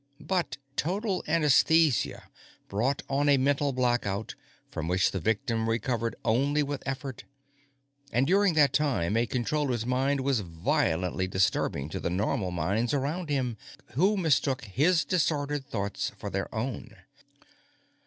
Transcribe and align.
But 0.19 0.57
total 0.75 1.23
anaesthesia 1.27 2.23
brought 2.69 3.03
on 3.07 3.29
a 3.29 3.37
mental 3.37 3.71
blackout 3.71 4.33
from 4.71 4.87
which 4.87 5.11
the 5.11 5.19
victim 5.19 5.69
recovered 5.69 6.15
only 6.25 6.63
with 6.63 6.81
effort. 6.87 7.25
And 8.11 8.25
during 8.25 8.55
that 8.55 8.73
time, 8.73 9.15
a 9.15 9.27
Controller's 9.27 9.85
mind 9.85 10.21
was 10.21 10.39
violently 10.39 11.27
disturbing 11.27 11.87
to 11.89 11.99
the 11.99 12.09
Normal 12.09 12.49
minds 12.49 12.95
around 12.95 13.29
him, 13.29 13.57
who 13.93 14.17
mistook 14.17 14.63
his 14.65 15.05
disordered 15.05 15.67
thoughts 15.67 16.11
for 16.17 16.31
their 16.31 16.49
own. 16.55 16.95